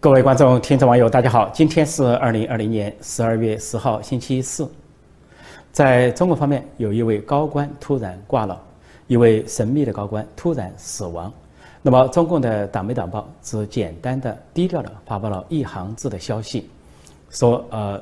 [0.00, 1.48] 各位观众、听众、网友，大家好！
[1.48, 4.70] 今天是二零二零年十二月十号，星期四。
[5.72, 8.62] 在中国方面，有一位高官突然挂了，
[9.08, 11.32] 一位神秘的高官突然死亡。
[11.82, 16.70] 那么，中共的党媒党报只简单的、低调的发布了一行字的消息，
[17.28, 18.00] 说：呃，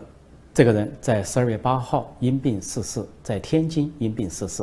[0.52, 4.62] 这个人在十二月八号因病逝世，在天津因病逝世。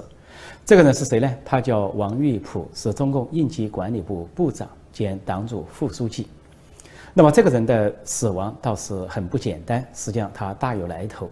[0.64, 1.36] 这个人是谁呢？
[1.44, 6.28] 他叫王玉普，是中共应急管理部部长兼党组副书记。
[7.16, 11.30] 那么这个人的死亡倒是很不简单，实际上他大有来头。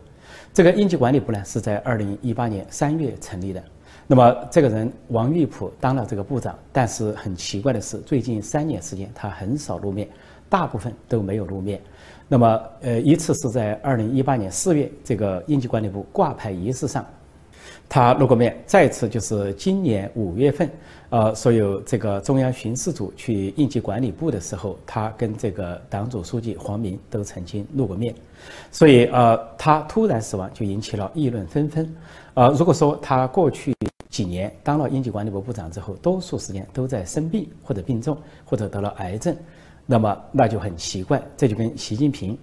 [0.53, 3.63] 这个应急管理部呢是在二零一八年三月成立的。
[4.05, 10.07] 那么这个人王玉普当了这个部长，但是很奇怪的是，最近三年时间他很少露面，
[10.49, 11.81] 大部分都没有露面。
[12.27, 17.03] 那么呃，一次是在二零一八年四月这个应急管理部挂牌仪式上。
[17.93, 20.71] 他露过面，再次就是今年五月份，
[21.09, 28.15] 呃，所有这个中央巡视组去应急管理部的时候，他跟这个党组书记黄明都曾经露过面，
[28.71, 31.93] 所以呃，他突然死亡就引起了议论纷纷。
[32.33, 33.75] 呃，如果说他过去
[34.09, 39.35] 几年当了应急管理部部长之后，多数时间都在生病或者病重或者得了癌症，
[39.85, 42.37] 那么那就很奇怪，这就跟习近平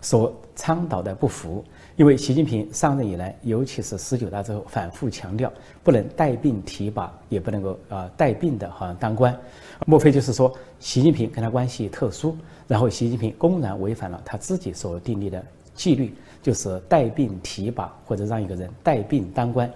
[0.00, 1.64] 所倡导的不符。
[1.96, 5.52] 因为习近平上任以来，尤其是十九大之后，反复强调
[5.84, 9.38] 不能带病提拔，也不能够啊带病的好像当官，
[9.84, 12.34] 莫非就是说习近平跟他关系特殊，
[12.66, 15.44] 然后习近平公然违反了他自己所订立的
[15.80, 19.70] 纪律，就是带病提拔或者让一个人带病当官。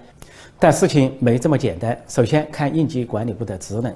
[0.61, 1.99] 但事情没这么简单。
[2.07, 3.93] 首先看应急管理部的职能。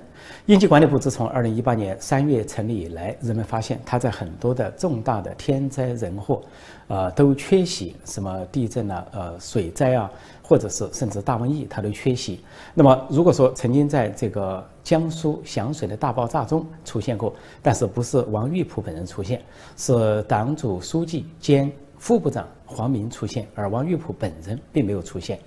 [0.47, 6.43] 应急管理部自从二零一八年三月成立以来，人们发现它在很多的重大的天灾人祸，
[6.89, 7.95] 呃，都缺席。
[8.05, 10.11] 什么地震啊，呃，水灾啊，
[10.43, 12.41] 或者是甚至大瘟疫，它都缺席。
[12.75, 19.41] 那么，如果说曾经在这个江苏响水的大爆炸中出现过，但是不是王玉普本人出现，
[19.77, 25.39] 是党组书记兼副部长黄明出现，而王玉普本人并没有出现。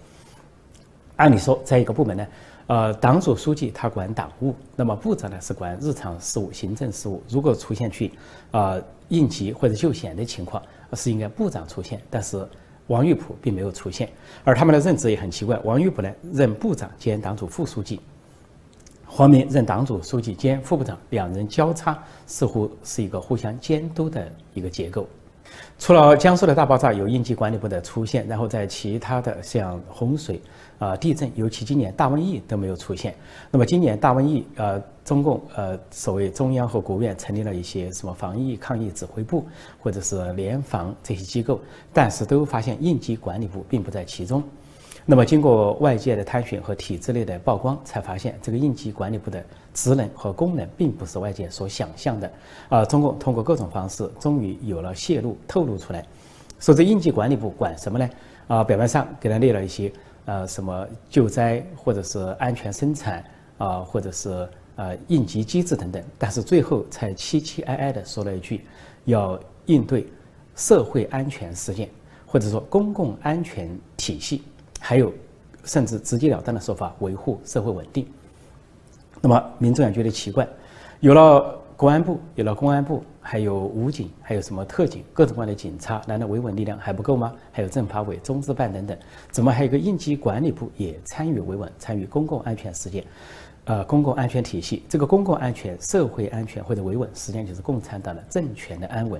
[1.15, 2.27] 按理说，在一个部门呢，
[2.67, 7.21] 呃，党组书记他管党务，那么部长呢是管日常事务、行政事务。
[7.29, 8.11] 如果出现去，
[8.51, 10.61] 呃，应急或者救险的情况，
[10.93, 12.01] 是应该部长出现。
[12.09, 12.43] 但是
[12.87, 14.09] 王玉普并没有出现，
[14.43, 15.59] 而他们的任职也很奇怪。
[15.63, 17.99] 王玉普呢任部长兼党组副书记，
[19.05, 25.07] 黄明任党组书记兼副部长，两人交叉，似乎是一个互相监督的一个结构。
[25.79, 30.41] 除了江苏的大爆炸有应急管理部的出现，然后在其他的像洪水。
[30.81, 33.13] 啊，地震，尤其今年大瘟疫都没有出现。
[33.51, 39.45] 那么今年大瘟疫，呃，中共呃所谓中央和国务院成立了一些什么防疫抗疫指挥部，
[39.77, 41.61] 或者是联防这些机构，
[41.93, 44.41] 但是都发现应急管理部并不在其中。
[45.05, 52.31] 那么经过外界的探寻和体制内的曝光，才发现这个应急管理部的职能和功能并不是外界所想象的。
[52.69, 56.05] 啊，中共通过各种方式，终于有了泄露透露出来，
[56.59, 58.09] 说这应急管理部管什么呢？
[58.47, 59.91] 啊，表面上给他列了一些。
[60.25, 63.25] 呃，什么救灾或者是安全生产
[63.57, 68.61] 啊，或者是呃应急机制等等，但是最后才凄凄哀哀地说了一句，
[69.05, 70.05] 要应对
[70.55, 71.89] 社会安全事件，
[72.27, 74.43] 或者说公共安全体系，
[74.81, 75.13] 还有
[75.63, 78.05] 甚至直截了当的说法，维护社会稳定。
[79.21, 80.45] 那么民众也觉得奇怪，
[80.99, 81.57] 有了。
[81.81, 87.33] 公安部有了公安部，还有武警，还有什么特警，各种各样的警察，难道维稳力量还不够吗？
[87.51, 88.95] 还有政法委、中资办等等，
[89.31, 93.03] 怎么还有个应急管理部也参与维稳，参与公共安全事件？
[93.65, 99.19] 呃，公共安全体系，这个公共安全、社会安全或者维稳，实际上就是共产党的政权的安稳。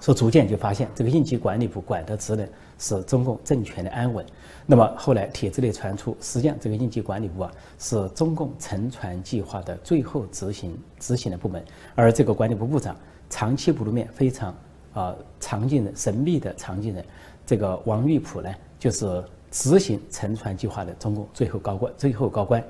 [0.00, 2.46] 说逐渐就发现，这个应急管理部管的职能
[2.78, 4.24] 是中共政权的安稳。
[4.66, 11.64] 那么后来帖子里传出，实际上这个应急管理部啊是中共沉船计划的最后执行执行的部门，
[11.94, 12.94] 而这个管理部部长
[13.30, 14.54] 长期不露面，非常
[14.92, 17.04] 啊常见的神秘的常见人，
[17.46, 21.90] 这个王玉普呢，就是执行沉船计划的中共最后高官。
[21.96, 22.62] 最后高官，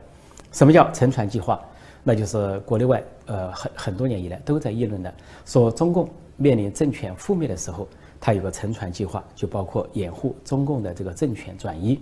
[0.53, 1.61] 什么叫沉船计划？
[2.05, 5.13] 那就是国内外呃很很多年以来都在议论的，
[5.45, 6.09] 说中共。
[6.37, 7.89] 面临政权覆灭的时候，
[8.21, 12.01] 他有个沉船计划，就包括掩护中共的这个政权转移、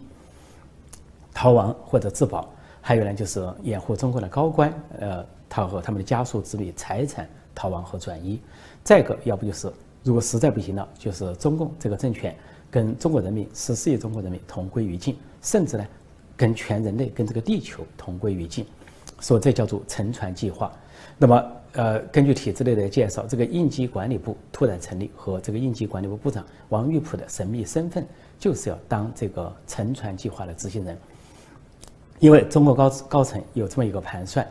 [1.33, 2.49] 逃亡或者自保，
[2.81, 8.41] 还有呢就是掩护中共的高官，呃，他和他们的家属子女财产逃亡和转移。
[8.83, 9.73] 再一个，要不就是
[10.03, 12.35] 如果实在不行了，就是中共这个政权
[12.71, 15.87] 跟中国人民十四亿中国人民同归于尽，甚至呢
[16.37, 18.67] 跟全人类、跟这个地球同归于尽，
[19.21, 20.73] 所以这叫做沉船计划。
[21.19, 21.53] 那么。
[21.75, 28.07] 呃，根据体制内的介绍，这个应急管理部突然成立和这个应急管理部部长王玉普的神秘身份，
[28.39, 30.97] 就是要当这个沉船计划的执行人。
[32.21, 34.47] 因为中国高高层有这么一个盘算：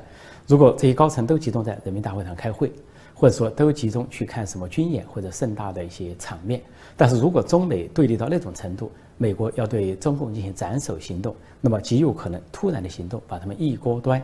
[0.45, 2.69] 如果这些高层都集中在人民大会堂开会，
[3.15, 6.61] 或者说都集中去看什么军演或者盛大的一些场面。
[6.97, 14.21] 但是如果中美对立到那种程度，美国要对中共进行斩首行动，那么极有可能突然的行动把他们一锅端，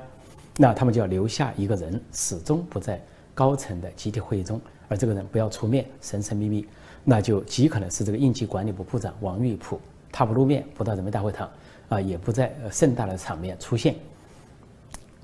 [0.61, 3.01] 那他们就要留下一个人始终不在
[3.33, 4.59] 高层的集体会议中，
[4.89, 6.67] 而这个人不要出面，神神秘秘，
[7.05, 9.79] 那就极可能是这个应急管理部部长王玉普，
[10.11, 11.49] 他不露面，不到人民大会堂，
[11.87, 13.95] 啊，也不在盛大的场面出现。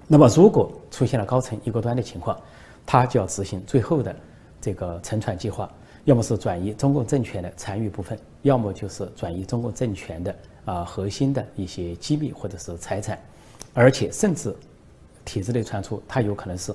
[0.08, 2.40] 那么如果出现了高层一锅端的情况，
[2.86, 4.16] 他就要执行最后的
[4.62, 5.70] 这个沉船计划。
[6.06, 13.20] 要么是转移中共政权的残余部分，要么就是转移中共政权的啊核心的一些机密或者是财产，
[13.74, 14.56] 而且甚至
[15.26, 16.74] 体制内传出他有可能是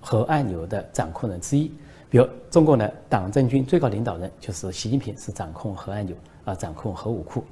[0.00, 1.70] 核按钮的掌控人之一，
[2.08, 7.44] 比如中国呢党政军最高领导人就是习近平是掌控核按钮啊掌控核武库，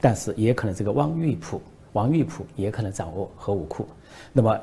[0.00, 1.60] 但是也可能这个汪玉普
[1.94, 3.88] 王玉普也可能掌握核武库，
[4.32, 4.56] 那么。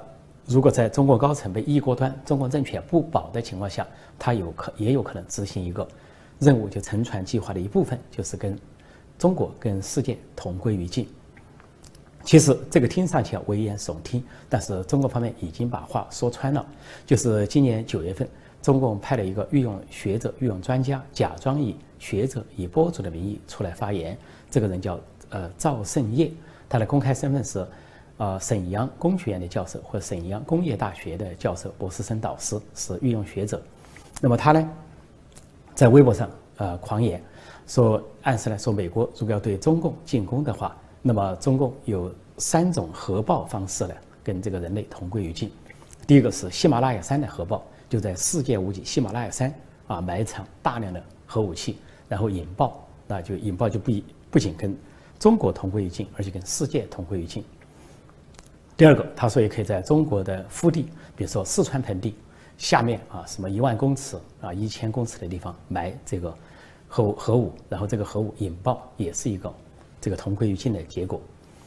[0.47, 5.87] 如果在中国高层被一锅端，中共政权不保的情况下，他有可也有可能执行一个
[6.39, 8.57] 任务，就沉船计划的一部分，就是跟
[9.19, 11.07] 中国跟世界同归于尽。
[12.23, 16.65] 其实这个听上去危言耸听，但是中国方面已经把话说穿了。
[17.05, 18.27] 就是今年九月份，
[18.61, 24.17] 中共派了一个御用学者、御用专家，假装以学者、以博主的名义出来发言。
[24.49, 26.31] 这个人叫呃赵胜业，
[26.69, 27.65] 他的公开身份是。
[28.17, 33.59] 呃，沈阳工学院的教授或沈阳工业大学的教授、博士生导师是御用学者。
[34.21, 34.69] 那么他呢，
[35.73, 37.19] 在微博上呃狂言，
[37.65, 43.93] 说暗示来说，美国如果要对中共进攻的话，那么中共有三种核爆方式呢，
[44.23, 45.51] 跟这个人类同归于尽。
[46.05, 49.53] 第一个是喜马拉雅山的核爆，就在世界无极喜马拉雅山
[49.87, 51.77] 啊埋藏大量的核武器，
[52.09, 53.91] 然后引爆，那就引爆就不
[54.29, 54.77] 不仅跟
[55.17, 57.43] 中国同归于尽，而且跟世界同归于尽。
[58.75, 60.83] 第二个，他说也可以在中国的腹地，
[61.15, 62.15] 比如说四川盆地
[62.57, 66.35] 下面啊，什么一万公尺啊、一千公尺的地方埋这个
[66.87, 69.53] 核核武，然后这个核武引爆也是一个
[70.01, 71.21] 这个同归于尽的结果。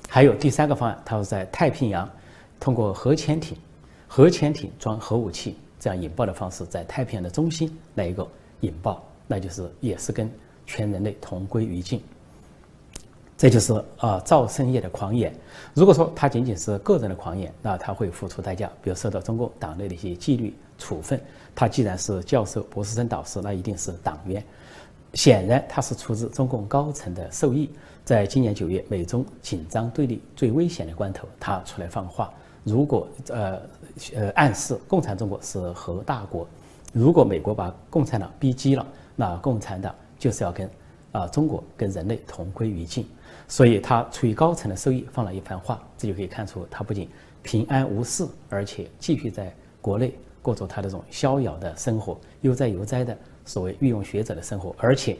[0.08, 2.08] 还有第三个方案，他说在太平洋
[2.60, 3.56] 通过核潜艇、
[4.06, 8.26] 核潜艇装核武器这样引爆的方式，在太平洋的中心来一个
[8.60, 10.30] 引爆，那就是也是跟
[10.66, 12.02] 全人类同归于尽。
[13.36, 15.34] 这就是啊赵胜业的狂言。
[15.74, 21.20] 如果说他仅仅是个人的狂言，那他会付出代价，比如受到中共党内的一些纪律处分。
[21.54, 24.42] 他既然是教授、博士生导师，那一定是党员。
[25.14, 27.70] 显然，他是出自中共高层的授意。
[28.04, 32.30] 在今年九月，美中紧张对立最危险的关头，他出来放话：
[32.62, 33.60] 如果呃
[34.14, 36.46] 呃暗示共产中国是核大国，
[36.92, 40.68] 如果美国把共产党逼急了，那共产党就是要跟
[41.12, 43.08] 啊中国跟人类同归于尽。
[43.48, 47.08] 所以他出于高层的授意放了一番话，这就可以看出他不仅
[47.42, 54.74] 平安无事，而且继续在国内过着他这种逍遥的生活，悠哉悠哉的所谓御用学者的生活。
[54.78, 55.16] 而且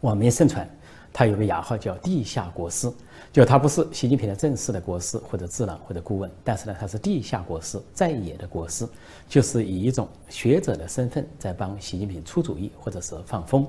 [0.00, 0.68] 网民盛传，
[1.12, 2.92] 他有个雅号叫“地下国师”，
[3.32, 8.86] 就他不是习近平的正式的国师或者智囊或者顾问，但是呢，他是地下国师，在野的国师，
[9.28, 13.66] 就是以一种学者的身份在帮习近平出主意或者是放风。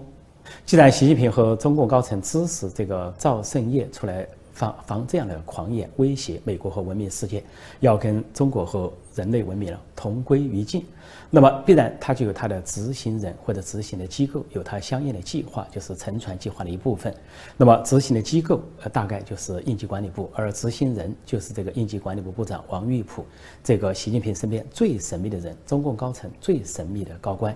[0.66, 7.44] 既然习近平和中共高层支持这个赵胜业出来防防这样的狂言，威胁美国和文明世界，
[7.80, 10.86] 要跟中国和人类文明了同归于尽，
[11.30, 17.16] 那么必然他就有他的执行人或者执行的机构，有他相应的计划，就是沉船计划的一部分。
[17.58, 23.26] 那么执行的机构呃大概就是应急管理部，而执行人就是这个应急管理部部长王玉普，
[23.64, 27.56] 这个习近平身边最神秘的人，中共高层最神秘的高官。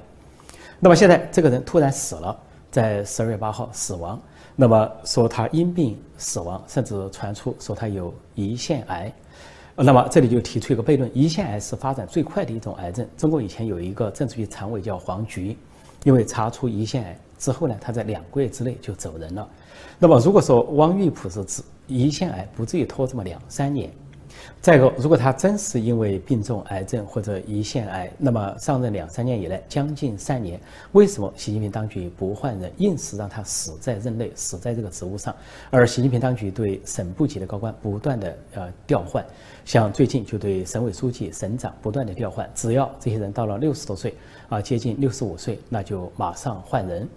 [0.79, 2.39] 那么现在这个人突然死了。
[2.71, 4.21] 在十二月八号死亡，
[4.55, 9.11] 那么说他因病死亡，甚至传出说他有胰腺癌，
[9.81, 13.07] 那么这里就提出一个悖论：胰腺癌是发展最快的一种癌症。
[13.17, 15.55] 中国以前有一个政治局常委叫黄菊，
[16.03, 19.47] 因为查出胰腺癌之后呢，他在两个月之内就走人了。
[19.97, 23.89] 那么如果说汪玉普是指胰腺癌，不至于拖这么两三年。
[24.61, 30.59] 再一个，如果他真是因为病重癌症或者胰腺癌，那么上任两三年以来，将近三年，
[30.91, 35.33] 为什么习近平当局不换人，硬是让他死在任内，死在这个职务上？
[35.69, 39.25] 而习近平当局对省部级的高官不断的呃调换，
[39.65, 44.13] 像最近就对省委书记、省长不断的调换，只要这些人到了六十多岁
[44.49, 47.09] 啊，接近六十五岁，那就马上换人，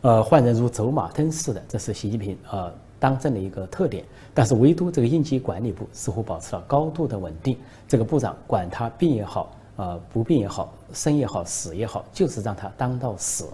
[0.00, 2.72] 呃，换人如走马灯似的，这是习近平啊。
[3.00, 7.56] 当政的一个特点，但是唯独这个应急管理部似乎保持了高度的稳定。
[7.88, 13.46] 这个部长管他病也好，呃不病也好，生也好，死也好，就是让他当到死。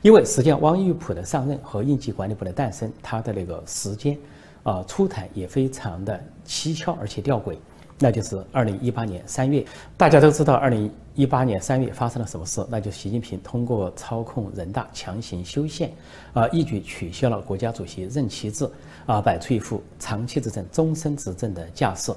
[0.00, 4.18] 因为实际上，汪玉普的上任和应急管理部的诞生，他的那个时间，
[4.62, 7.56] 啊，出台也非常的蹊跷而且吊诡。
[7.98, 9.64] 那就是二零一八年三月。
[9.96, 12.64] 大家都知道，二零一八年三月发生了什么事？
[12.70, 15.92] 那就是习近平通过操控人大强行修宪，
[16.32, 18.68] 啊，一举取消了国家主席任期制，
[19.06, 22.12] 啊，摆出一副长期执政、终身执政的架势。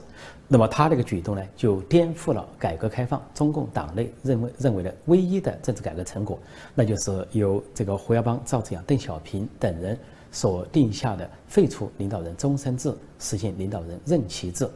[0.47, 6.39] 那么他这个举动呢，就颠覆了改革开放中共党内认为认为的唯一的政治改革成果，
[6.73, 9.97] 那就是由这个胡耀邦、赵紫阳、邓小平等人。
[10.31, 14.69] 所定下的废除领导人终身制，实行领导人任期制，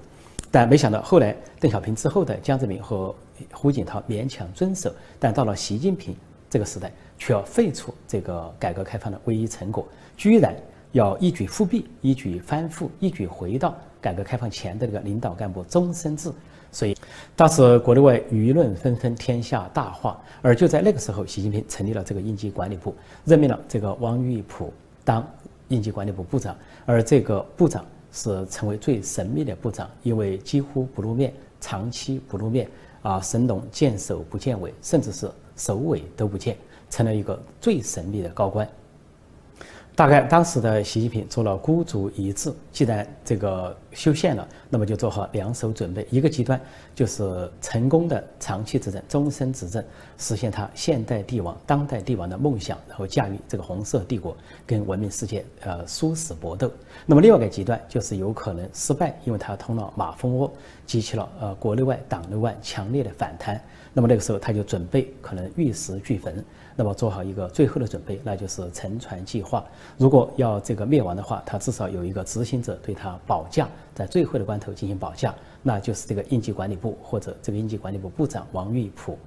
[0.52, 3.14] 但没想到后来邓小平之后的江泽民和
[3.52, 6.16] 胡锦涛勉强遵守，但到了习近平
[6.50, 9.88] 这个时代，却要废除这个改革开放的唯一成果，
[10.18, 10.56] 居然
[10.92, 16.32] 要一举复辟、一举翻覆、一举回到改革开放前的这个领导干部终身制。
[16.72, 16.96] 所以
[17.36, 20.20] 当时国内外舆论纷纷，天下大哗。
[20.42, 25.26] 而就在那个时候，习近平成立了这个应急管理部，任命了这个王玉普当。
[25.68, 32.70] 应急管理部部长，而这个部长是成为最神秘的部长，因为几乎不露面，长期不露面，
[33.02, 36.58] 啊，神龙见首不见尾，甚至是首尾都不见，
[36.90, 38.68] 成了一个最神秘的高官。
[39.96, 46.08] 大概当时的习近平做了孤注一掷，既然这个修宪了，那么就做好两手准备。
[46.12, 46.60] 一个极端
[46.94, 49.84] 就是成功的长期执政、终身执政，
[50.18, 56.72] 实现他现代帝王、当代帝王的梦想，然后驾驭这个红色帝国，跟文明世界呃殊死搏斗。
[57.06, 60.52] 那么另外一个极端就是有可能失败，因为他通了马蜂窝，
[60.86, 63.62] 激起了呃国内外党内外强烈的反弹。
[63.92, 66.44] 那么那个时候他就准备可能玉石俱焚。
[66.76, 69.66] 那么做好一个最后的准备，那就是沉船计划。
[69.98, 73.68] 如果要这个灭亡的话，他至少有一个执行者对他保驾，
[74.00, 79.18] 在最后的关头进行保驾，那就是这个应急管理部或者这个应急管理部部长王玉普。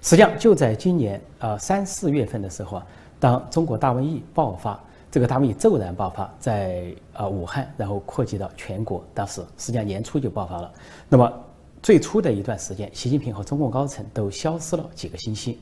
[0.00, 2.86] 实际上就在今年啊三四月份的时候啊，
[3.18, 10.72] 当中国大瘟疫爆发，这个大瘟疫骤然爆发在啊武汉，然后扩及到全国，当时实际上年初就爆发了。
[11.08, 11.32] 那么
[11.82, 15.58] 最初的一段时间，习近平和中共高层都消失了几个星期。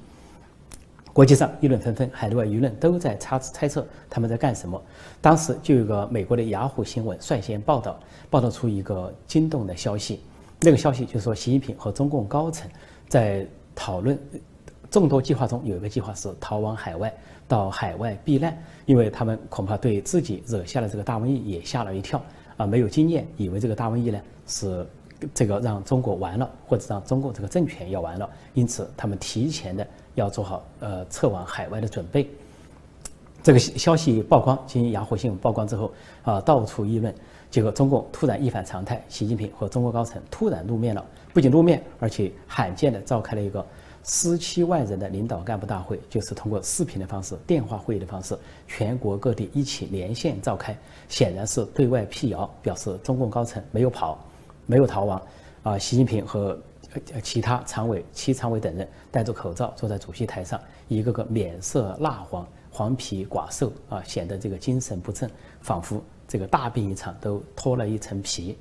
[1.17, 4.79] 国际上议论纷纷，海内外舆论都在猜猜测他们在干什么。
[5.19, 10.21] 当时就有个美国的雅虎新闻率先报道，报道出一个惊动的消息。
[10.61, 12.71] 那个消息就是说，习近平和中共高层
[13.09, 14.19] 在讨论
[14.91, 17.11] 众多计划中，有一个计划是逃往海外，
[17.49, 18.55] 到海外避难，
[18.85, 22.23] 因为他们恐怕对自己惹下了这个大瘟疫也吓了一跳
[22.59, 24.87] 啊，没有经验，以为这个大瘟疫呢是
[25.33, 29.89] 这个让中国完了，或者让中共这个政权要完了，因此他们提前的。
[30.17, 32.29] 要做好呃撤往海外的准备。
[33.45, 35.93] 这个消息曝光，经雅虎新闻曝光之后
[36.25, 37.15] 啊，到处议论。
[37.49, 43.65] 结果中共突然一反常态，习近平和中国高层突然露面了，不仅露面，而且罕见的召开了一个
[44.03, 50.77] 十七万人的领导干部大会，就是通过视频的方式、电话会议的方式，全国各地一起连线召开，
[51.09, 54.19] 显然是对外辟谣，表示中共高层没有跑，
[54.67, 55.23] 没有逃亡。
[55.63, 56.59] 啊，习近平和。
[57.23, 68.59] 其他常委、七常委等人戴着口罩坐在主席台上，一个个脸色蜡黄、黄皮寡瘦啊，显得这个精神不振，仿佛这个大病一场，都脱了一层皮。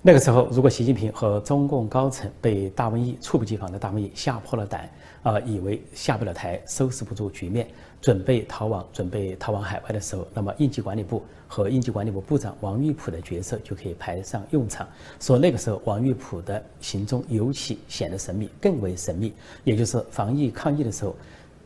[0.00, 4.88] 那个时候，如果习近平和中共高层被大瘟疫猝不及防的大瘟疫吓破了胆
[5.24, 7.66] 啊，以为下不了台、收拾不住局面，
[8.00, 14.86] 准备逃亡、准备逃往海外的时候，那么应急管理部和应急管理部部长王玉普的角色就可以派上用场。
[15.18, 19.32] 说那个时候，王玉普的行踪尤其显得神秘，更为神秘。
[19.64, 21.12] 也就是防疫抗疫的时候，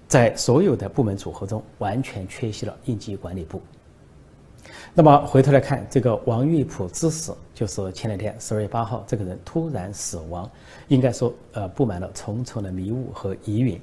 [0.08, 3.60] 在所有的部门组合中，完全缺席了应急管理部。
[4.94, 10.48] 那么回头来看，这个王玉普之死，就是前两天十二月八号，这个人突然死亡，
[10.88, 13.80] 应该说，呃，布满了重重的迷雾和疑云，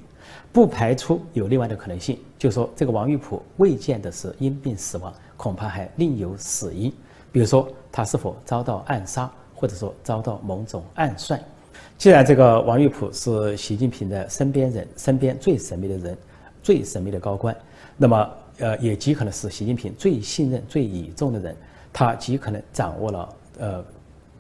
[0.52, 6.94] 不排除有另外的可能性，就是说这个王玉普未见的是因病死亡，恐怕还另有死因，
[7.32, 11.40] 比如说他是否遭到暗杀，或者说遭到某种暗算。
[11.98, 16.16] 既然这个王玉普是习近平的身边人，身边最神秘的人，
[16.62, 17.56] 最神秘的高官，
[17.98, 18.30] 那么。
[18.60, 21.56] 呃，也极可能是习近平最信任、最倚重的人，
[21.92, 23.86] 他极可能掌握了呃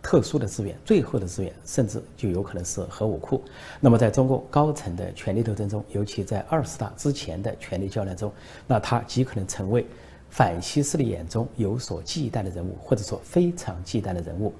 [0.01, 3.41] 特殊的资源、最后的资源，甚至就有可能是核武库。
[3.79, 8.31] 那么，在中共高层的权力斗争中，尤其在二十大之前的权力较量中，
[8.67, 9.85] 那他极可能成为
[10.29, 14.53] 反西势力眼中有所忌惮的人物，或者说非常忌惮的人物。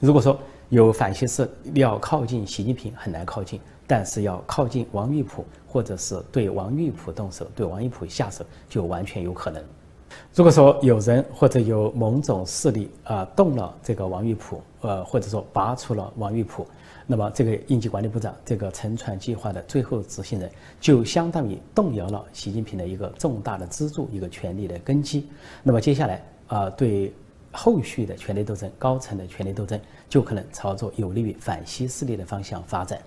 [0.00, 3.60] 如果说有反西势要靠近习近平，很难靠近。
[3.86, 9.62] 但是要靠近王玉普，或者是对王玉普动手，对王玉普下手，就完全有可能。
[10.34, 16.66] 如果说有人或者有某种势力啊动了这个王玉普，呃，或者说拔出了王玉普，
[17.06, 25.28] 那么这个应急管理部长这个沉船计划的最后执行人，就相当于动摇了习近平的一个重大的支柱，一个权力的根基。
[25.62, 27.12] 那么接下来啊，对
[27.52, 29.78] 后续的权力斗争、高层的权力斗争
[30.14, 33.00] 就可能朝着有利于反西势力的方向发展。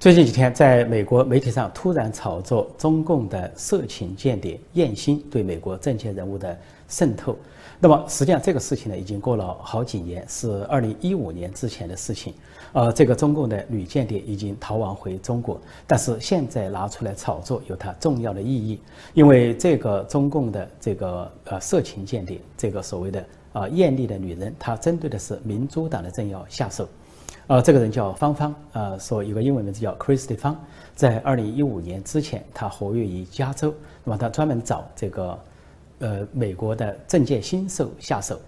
[0.00, 6.58] 最近几天，在美国媒体上突然炒作中共的色情间谍艳星对美国政界人物的
[6.88, 7.38] 渗透。
[7.78, 12.34] 那么，实际上这个事情呢，已经过了好几年，是二零一五年之前的事情。
[12.72, 18.80] 呃，这个中共的女间谍已经逃亡回中国，但是现在拿出来炒作有它重要的意义，
[19.14, 23.24] 因为这个中共的这个呃色情间谍，这个所谓的
[23.56, 26.86] 啊艳丽的女人，她针对的是民主党的政要下手。
[27.46, 30.54] 呃，这个人叫芳芳，呃，说有个英文名字叫 Christy 芳，
[30.94, 33.72] 在二零一五年之前，她活跃于加州，
[34.04, 35.38] 那么她专门找这个，
[36.00, 38.38] 呃，美国的政界新秀下手，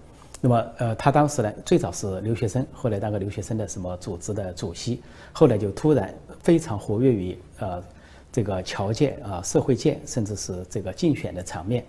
[0.42, 5.00] 那么呃，他当时呢，最早是留学生，后来当个留学生的什么组织的主席，
[5.32, 7.82] 后来就突然非常活跃于呃
[8.30, 11.82] 这个侨界啊、社会界，甚至是这个竞选的场面。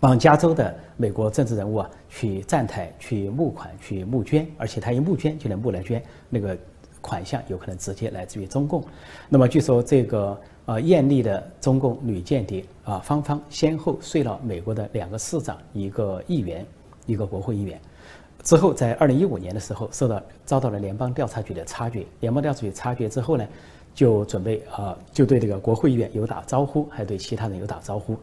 [0.00, 6.56] 帮加州的美国政治人物啊去站台、去募款、去募捐，而且他一募捐就能募来捐，那个
[7.00, 8.82] 款项有可能直接来自于中共。
[9.28, 16.64] 那么据说这个呃艳丽的中共女间谍啊芳芳，先后睡了美国的两个市长、一个议员、
[17.06, 17.80] 一个国会议员，
[18.44, 23.46] 之后在二零一五年的时候受到遭到了联邦调查局的察觉，联邦调查局察觉之后呢，
[23.94, 28.16] 就准备啊就对这个国会议员有打招呼，还对其他人有打招呼。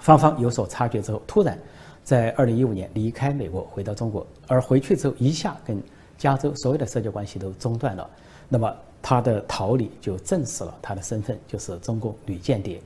[0.00, 1.58] 芳芳有所察觉之后，突然
[2.02, 4.26] 在二零一五年离开美国，回到中国。
[4.46, 5.82] 而回去之后，一下跟
[6.16, 8.08] 加州所有的社交关系都中断了。
[8.48, 12.80] 那么他的逃离就证实了他的身份，就是中共女间谍。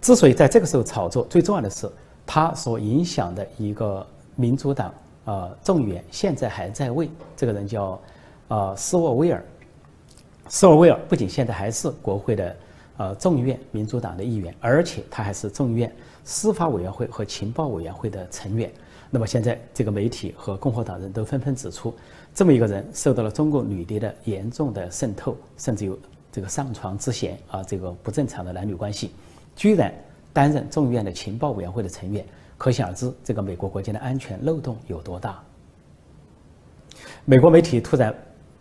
[0.00, 1.90] 之所以在这个时候炒作，最重要的是
[2.24, 4.06] 他所影响的一个
[4.36, 4.94] 民主党
[5.24, 8.00] 啊众议员现在还在位，这个人叫
[8.46, 9.44] 啊斯沃威尔。
[10.48, 12.56] 斯沃威尔不仅现在还是国会的
[12.96, 15.92] 呃众议院民主党的议员，而且他还是众议院。
[16.28, 18.70] 司法委员会和情报委员会的成员，
[19.08, 21.94] 那么现在这个媒体和共和党人都纷纷指出，
[22.34, 25.98] 这么一个人受到了中共女谍的严重的渗透，甚至有
[26.30, 29.12] 这个上床之嫌啊，这个不正常的男女关系，
[29.56, 29.90] 居然
[30.30, 32.22] 担任众议院的情报委员会的成员，
[32.58, 35.42] 可想而知这个美国国家的安全漏洞有多大。
[37.24, 38.14] 美国媒体突然。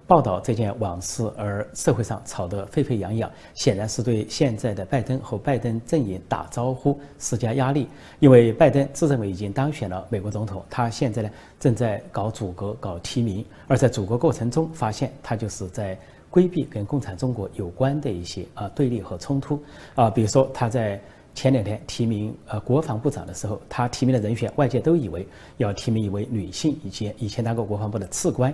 [0.08, 7.89] 报道这件往事，而社会上吵得沸沸扬扬，显然是对现在的拜登和拜登阵营打招呼、施加压力。
[8.20, 15.98] 因为拜登自认为已经当选了美国总统，他现在呢正在搞组阁、搞提名，而在组阁过程中发现他就是在
[16.30, 19.62] 规避跟共产中国有关的一些啊对立和冲突
[19.93, 20.10] 啊。
[20.10, 20.98] 比如说他在
[21.36, 28.54] 前两天提名呃国防部长的时候，他提名的人选外界都以为要提名一位女性，以及以前当过国防部的次官。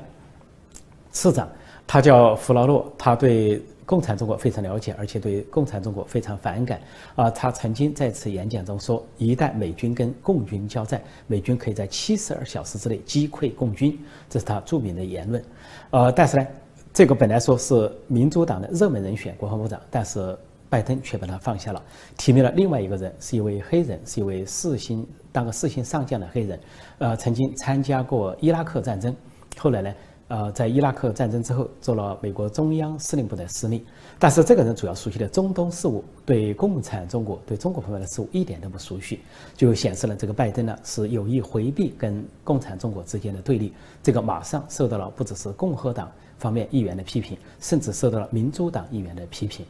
[1.14, 1.48] 市长，
[1.88, 6.82] 他叫弗劳洛，他对共产中国非常了解，而且对共产中国非常反感。
[7.16, 14.00] 啊，他曾经在此演讲中说，一旦美军跟共军交战，美军可以在七十二小时之内击溃共军，
[14.30, 15.44] 这是他著名的言论。
[15.92, 16.48] 呃，但是呢，
[16.94, 20.36] 这个本来说是民主党的热门人选国防部长，但是
[20.70, 21.84] 拜登却把他放下了，
[22.18, 26.60] 提名了另外一个人，是一位黑人，是一位四星当个四星上将的黑人，
[26.98, 29.16] 呃，曾经参加过伊拉克战争，
[29.58, 29.94] 后来呢？
[30.30, 33.86] 呃，在伊拉克战争之后，做了美国中央司令部的司令，
[34.18, 39.20] 但是这个人主要熟悉的中东事务，对共产中国、对中国方面的事务一点都不熟悉，
[39.56, 43.74] 就显示了这个拜登呢是有意回避跟共产中国之间的对立。
[44.02, 46.10] 这个马上受到了不只是共和党
[46.40, 49.66] 方面议员的批评，甚至受到了民主党议员的批评。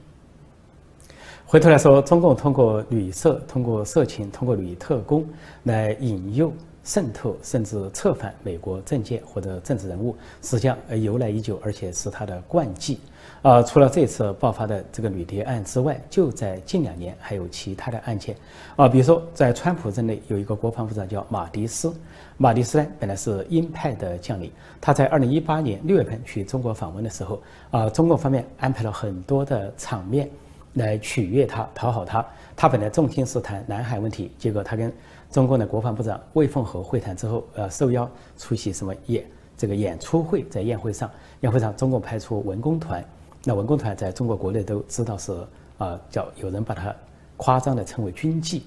[1.46, 5.28] 回头来说，中共通过旅社、通过色情、通过女特工
[5.63, 6.54] 来引诱。
[6.84, 13.00] 渗透甚至策反美国政界或者政治人物，实际上由来已久，而且是他的惯技。
[13.41, 18.36] 啊，除了这次爆发的这个女谍案之外，就在近两年还有其他的案件。
[18.76, 21.93] 啊，比如说在川普任内有一个国防部长叫马蒂斯，
[22.38, 27.41] 马蒂斯呢本来是鹰派的将领，他在二零一八年六月份去中国访问的时候，
[27.72, 30.30] 啊，中国方面安排了很多的场面
[30.74, 32.26] 来取悦他、讨好他。
[32.56, 34.93] 他本来重心是谈南海问题，结果他跟
[35.34, 39.26] 中共的国防部长魏凤和会谈之后，呃，受邀出席什么演
[39.58, 41.10] 这个演出会，在宴会上，
[41.41, 43.04] 宴会上中共派出文工团，
[43.43, 45.34] 那文工团在中国国内都知道是
[45.80, 46.96] 啊，叫有人把它
[47.36, 48.62] 夸张的称为军妓。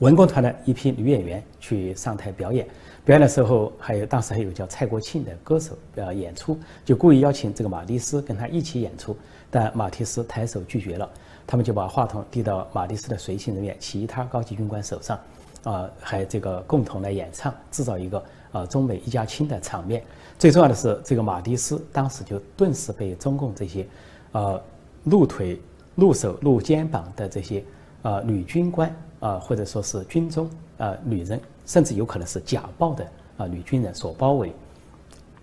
[0.00, 2.66] 文工团的一批女演员去上台表演，
[3.04, 9.16] 表演的时候还有当时还有叫蔡国庆的歌手呃演出，就故意邀请这个马蒂斯跟他一起演出，
[9.48, 11.08] 但马蒂斯抬手拒绝了，
[11.46, 15.16] 他们就把话筒递到马蒂斯的随行人员其他高级军官手上。
[15.64, 18.22] 啊，还这个共同来演唱，制造一个
[18.52, 20.02] 啊中美一家亲的场面。
[20.38, 23.86] 最重要的是，这个马蒂斯当时就顿时被中共这些，
[24.32, 24.60] 呃，
[25.04, 25.60] 露腿、
[25.94, 27.62] 露手、露肩膀的这些
[28.02, 34.52] 啊女军官啊，或者说是军中啊女人，甚至有可能是假报的啊女军人所包围。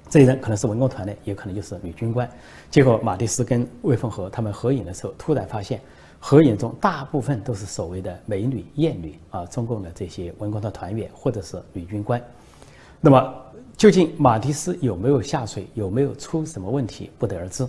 [0.09, 2.27] 这些人可能是文工团的，也可能就是女军官。
[2.71, 5.79] 结果马蒂斯跟魏凤和他们合影的时候，突然发现
[6.19, 12.21] 合影中大部分都是所谓的美女艳女啊，中共的这些文工团团员或者是女军官。
[12.99, 13.33] 那么
[13.77, 17.67] 究竟马蒂斯有没有下水，有没有出什么问题，不得而知。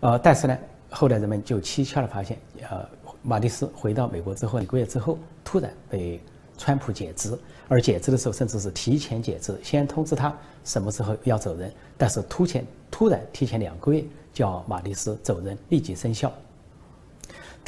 [0.00, 0.56] 呃，但是呢，
[0.90, 2.38] 后来人们就蹊跷的发现，
[2.70, 2.88] 呃，
[3.22, 6.20] 马蒂斯回到美国之后，一个月之后，突然被。
[6.60, 16.32] 川普解职，而解职的时候甚至是提前解职，先通知他什么时候要走人，但是突前突然提前两个月叫马蒂斯走人，立即生效。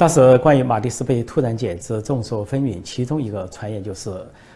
[0.01, 4.11] 当时关于马蒂斯被突然解职，众说纷纭，其中一个传言就是，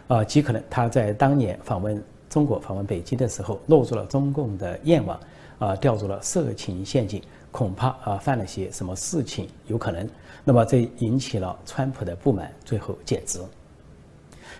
[0.07, 5.19] 呃，极可能他在当年访问中国、访问北京的时候落入了中共的艳网，
[5.59, 10.09] 啊，掉入了色情陷阱，恐怕啊犯了些什么事情，有可能。
[10.43, 13.39] 那么这引起了川普的不满，最后解职。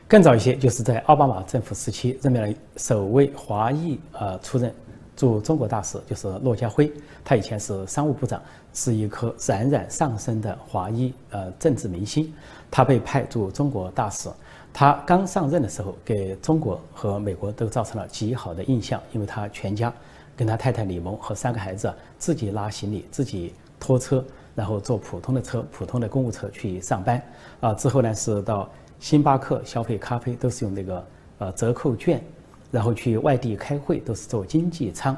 [0.08, 4.72] 更早一些，就是在奥巴马政府时期任命了首位华裔呃出任
[5.16, 6.92] 驻中国大使，就是骆家辉。
[7.24, 8.42] 他以前是商务部长，
[8.74, 12.34] 是一颗冉冉上升的华裔呃政治明星。
[12.70, 14.30] 他被派驻中国大使，
[14.74, 19.94] 他刚上任的时候，给中国和美国都造成了极好的印象，因为他全家
[20.36, 24.24] 跟他太太李萌和三个孩子自己拉行李，自己拖车，
[24.54, 27.22] 然后坐普通的车、普通的公务车去上班。
[27.62, 28.70] 啊，之后呢是到。
[28.98, 31.08] 星巴克消费咖啡都是用那个
[31.40, 32.24] 呃折扣券，
[32.76, 35.16] 然后去外地开会都是坐经济舱，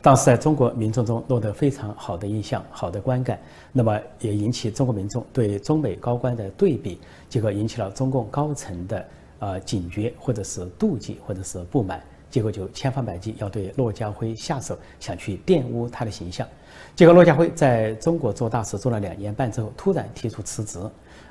[0.00, 3.36] 当时在中国民众中落得非常好的印象、好的观感，
[3.72, 9.04] 那么也引起中国民众对中美高官的对比，结果引起了中共高层的
[9.40, 16.46] 呃警觉，或者是妒忌，或者是不满，结果就千方百计要对骆家辉下手，想去玷污他的形象。
[16.94, 20.78] 结果骆家辉在中国做大使做了两年半之后，突然提出辞职。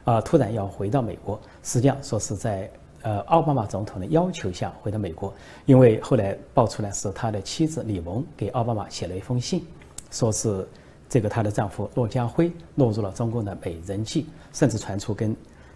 [0.04, 2.70] 啊，突然要回到美国，实际上说是在
[3.08, 5.34] 呃奥巴马总统的要求下回到美国，
[5.66, 9.66] 因为后来爆出来是他的妻子李萌给奥巴马写了一封信，
[10.12, 10.68] 说是
[11.08, 15.34] 这个她的丈夫骆家辉落入了中共的美人计，甚至传出跟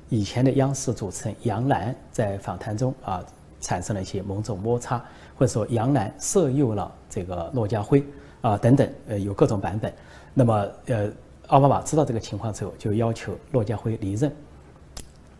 [0.10, 3.24] 以前的央视主持人杨澜在访谈中啊
[3.62, 4.98] 产生了一些某种摩擦，
[5.38, 8.04] 或者说杨澜色诱了这个骆家辉
[8.42, 9.94] 啊等等，呃有各种版本，
[10.34, 11.10] 那么呃。
[11.48, 14.32] 奥巴马知道这个情况之后，就要求骆家辉离任。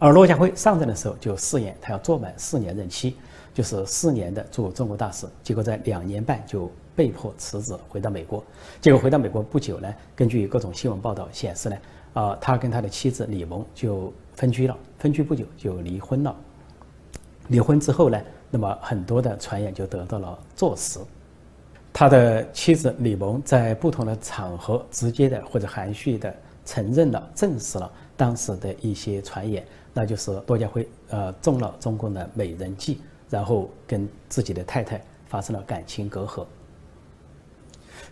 [0.02, 3.16] 而骆家辉上任的时候就誓言，他要做满四年任期，
[3.54, 5.28] 就是四年的驻中国大使。
[5.44, 8.44] 结果在两年半就被迫辞职，回到美国。
[8.82, 11.78] 结果回到美国不久呢，根据各种新闻报道显示呢，
[12.14, 16.36] 啊，他跟他的妻子李萌就分居了，分居不久就离婚了。
[17.50, 21.00] 离婚之后呢，那么很多的传言就得到了坐实。
[21.94, 26.34] 他的妻子李萌在不同的场合直接的或者含蓄的
[26.66, 33.00] 承认了、证实了当时的一些传言，那就是骆家辉呃中了中共的美人计，
[33.30, 36.46] 然后跟自己的太太发生了感情隔阂。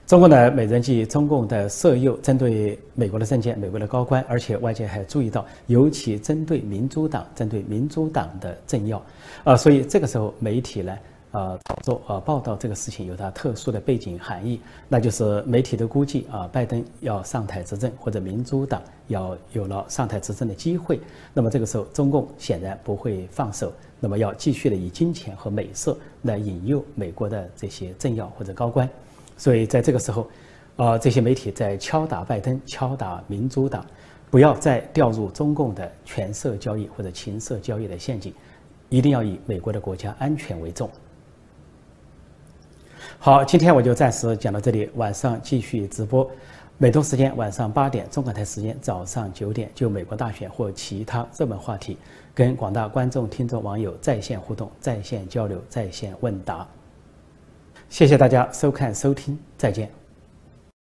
[0.06, 9.02] 中共的美人计，中共的色诱，针对美国的政界、美国的高官，而且外界还注意到，尤其针对民主党、针对民主党的政要，
[9.44, 10.98] 啊，所以这个时候媒体呢。
[11.32, 21.00] 呃，炒作呃报道这个事情有它特殊的背景含义，那就是媒体的估计啊，拜登要上台执政，或者民主党要有了上台执政的机会，
[21.32, 28.90] 那么这个时候中共显然不会放手，那么要继续的以金钱和美色来引诱美国的这些政要或者高官，
[29.38, 30.28] 所以在这个时候，
[30.78, 33.86] 呃，这些媒体在敲打拜登，敲打民主党，
[34.32, 38.34] 不要再掉入中共的权色交易或者情色交易的陷阱，
[38.90, 40.90] 一定要以美国的国家安全为重。
[43.22, 44.90] 好，今天我就暂时讲到这里。
[44.96, 46.32] 晚上继续直播，
[46.78, 51.98] 美东时间晚上八点，中港台时间早上九点，就美国大选或其他热门话题，
[52.34, 56.66] 跟广大观众、听众、网友在线互动、在线交流、在线问答。
[57.90, 59.99] 谢谢大家收看收听，再见。